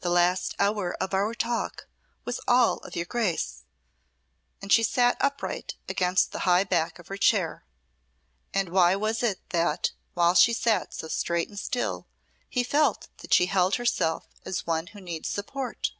[0.00, 1.88] The last hour of our talk
[2.24, 3.64] was all of your Grace;"
[4.62, 7.66] and she sat upright against the high back of her chair.
[8.54, 12.06] And why was it that, while she sat so straight and still,
[12.48, 15.92] he felt that she held herself as one who needs support?